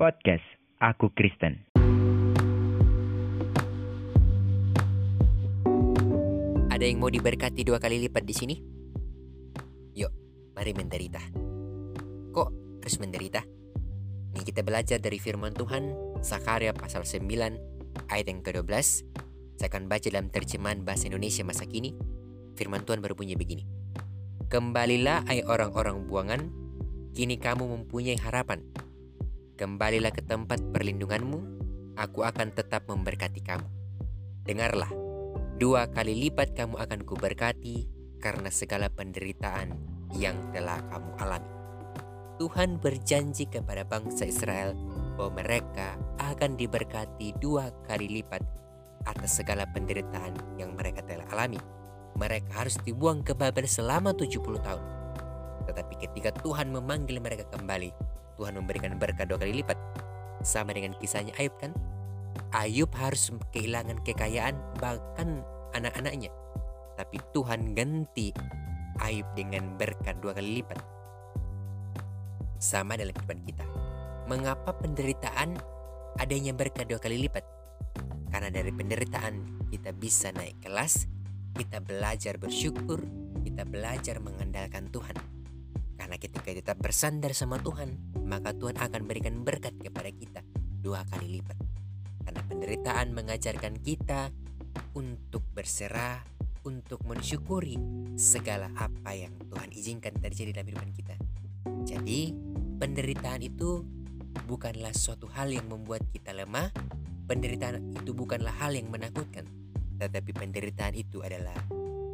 Podcast 0.00 0.40
Aku 0.80 1.12
Kristen. 1.12 1.60
Ada 6.72 6.88
yang 6.88 7.04
mau 7.04 7.12
diberkati 7.12 7.68
dua 7.68 7.76
kali 7.76 8.00
lipat 8.08 8.24
di 8.24 8.32
sini? 8.32 8.56
Yuk, 10.00 10.08
mari 10.56 10.72
menderita. 10.72 11.20
Kok 12.32 12.48
harus 12.80 12.96
menderita? 12.96 13.44
Ini 14.32 14.40
kita 14.40 14.64
belajar 14.64 15.04
dari 15.04 15.20
firman 15.20 15.52
Tuhan, 15.52 15.92
Sakaria 16.24 16.72
pasal 16.72 17.04
9, 17.04 18.08
ayat 18.08 18.24
yang 18.24 18.40
ke-12. 18.40 18.72
Saya 19.60 19.68
akan 19.68 19.84
baca 19.84 20.08
dalam 20.08 20.32
terjemahan 20.32 20.80
bahasa 20.80 21.12
Indonesia 21.12 21.44
masa 21.44 21.68
kini. 21.68 21.92
Firman 22.56 22.88
Tuhan 22.88 23.04
berbunyi 23.04 23.36
begini. 23.36 23.68
Kembalilah 24.48 25.28
hai 25.28 25.44
orang-orang 25.44 26.08
buangan, 26.08 26.40
kini 27.12 27.36
kamu 27.36 27.68
mempunyai 27.68 28.16
harapan. 28.16 28.64
Kembalilah 29.60 30.08
ke 30.08 30.24
tempat 30.24 30.56
perlindunganmu, 30.72 31.36
aku 32.00 32.24
akan 32.24 32.56
tetap 32.56 32.88
memberkati 32.88 33.44
kamu. 33.44 33.68
Dengarlah, 34.48 34.88
dua 35.60 35.84
kali 35.92 36.16
lipat 36.16 36.56
kamu 36.56 36.80
akan 36.80 37.04
kuberkati 37.04 37.84
karena 38.24 38.48
segala 38.48 38.88
penderitaan 38.88 39.76
yang 40.16 40.40
telah 40.56 40.80
kamu 40.88 41.12
alami. 41.20 41.52
Tuhan 42.40 42.80
berjanji 42.80 43.52
kepada 43.52 43.84
bangsa 43.84 44.24
Israel 44.24 44.72
bahwa 45.20 45.44
mereka 45.44 46.00
akan 46.16 46.56
diberkati 46.56 47.36
dua 47.36 47.68
kali 47.84 48.08
lipat 48.08 48.40
atas 49.04 49.44
segala 49.44 49.68
penderitaan 49.68 50.56
yang 50.56 50.72
mereka 50.72 51.04
telah 51.04 51.28
alami. 51.36 51.60
Mereka 52.16 52.64
harus 52.64 52.80
dibuang 52.80 53.20
ke 53.20 53.36
Babel 53.36 53.68
selama 53.68 54.16
70 54.16 54.40
tahun. 54.40 54.84
Tetapi 55.68 55.94
ketika 56.00 56.32
Tuhan 56.40 56.72
memanggil 56.72 57.20
mereka 57.20 57.44
kembali, 57.52 58.09
Tuhan 58.40 58.56
memberikan 58.56 58.96
berkat 58.96 59.28
dua 59.28 59.36
kali 59.36 59.60
lipat. 59.60 59.76
Sama 60.40 60.72
dengan 60.72 60.96
kisahnya 60.96 61.36
Ayub 61.36 61.52
kan? 61.60 61.76
Ayub 62.56 62.88
harus 62.96 63.28
kehilangan 63.52 64.00
kekayaan 64.00 64.56
bahkan 64.80 65.44
anak-anaknya. 65.76 66.32
Tapi 66.96 67.20
Tuhan 67.36 67.76
ganti 67.76 68.32
Ayub 69.04 69.28
dengan 69.36 69.76
berkat 69.76 70.24
dua 70.24 70.32
kali 70.32 70.64
lipat. 70.64 70.80
Sama 72.56 72.96
dalam 72.96 73.12
kehidupan 73.12 73.44
kita. 73.44 73.64
Mengapa 74.24 74.72
penderitaan 74.72 75.60
adanya 76.16 76.56
berkat 76.56 76.88
dua 76.88 76.96
kali 76.96 77.20
lipat? 77.20 77.44
Karena 78.32 78.48
dari 78.48 78.72
penderitaan 78.72 79.68
kita 79.68 79.92
bisa 79.92 80.32
naik 80.32 80.64
kelas, 80.64 81.04
kita 81.60 81.84
belajar 81.84 82.40
bersyukur, 82.40 83.04
kita 83.44 83.68
belajar 83.68 84.16
mengandalkan 84.24 84.88
Tuhan. 84.88 85.39
Karena 86.10 86.26
ketika 86.26 86.50
kita 86.50 86.74
bersandar 86.74 87.30
sama 87.38 87.62
Tuhan, 87.62 88.18
maka 88.26 88.50
Tuhan 88.50 88.82
akan 88.82 89.06
berikan 89.06 89.46
berkat 89.46 89.78
kepada 89.78 90.10
kita 90.10 90.42
dua 90.82 91.06
kali 91.06 91.38
lipat. 91.38 91.54
Karena 92.26 92.42
penderitaan 92.50 93.14
mengajarkan 93.14 93.78
kita 93.78 94.34
untuk 94.98 95.46
berserah, 95.54 96.18
untuk 96.66 97.06
mensyukuri 97.06 97.78
segala 98.18 98.74
apa 98.74 99.14
yang 99.14 99.30
Tuhan 99.54 99.70
izinkan 99.70 100.18
terjadi 100.18 100.50
dalam 100.50 100.74
kehidupan 100.74 100.90
kita. 100.98 101.14
Jadi, 101.86 102.34
penderitaan 102.82 103.46
itu 103.46 103.86
bukanlah 104.50 104.90
suatu 104.90 105.30
hal 105.30 105.54
yang 105.54 105.70
membuat 105.70 106.10
kita 106.10 106.34
lemah, 106.34 106.74
penderitaan 107.30 108.02
itu 108.02 108.10
bukanlah 108.18 108.58
hal 108.58 108.74
yang 108.74 108.90
menakutkan, 108.90 109.46
tetapi 110.02 110.34
penderitaan 110.34 110.98
itu 110.98 111.22
adalah 111.22 111.54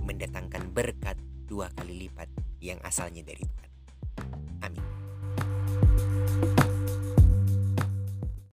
mendatangkan 0.00 0.72
berkat 0.72 1.20
dua 1.44 1.68
kali 1.76 2.08
lipat 2.08 2.32
yang 2.64 2.80
asalnya 2.88 3.20
dari 3.20 3.44
Tuhan. 3.44 3.71